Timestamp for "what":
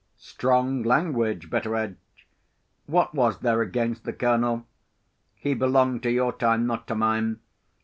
2.87-3.13